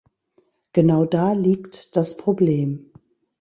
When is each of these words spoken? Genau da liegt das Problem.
Genau 0.73 1.05
da 1.05 1.33
liegt 1.33 1.95
das 1.95 2.17
Problem. 2.17 2.91